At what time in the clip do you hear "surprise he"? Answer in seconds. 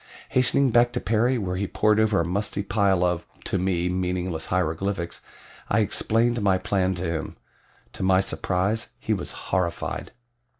8.19-9.13